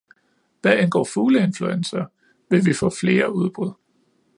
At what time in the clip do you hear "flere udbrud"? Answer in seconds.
3.01-3.73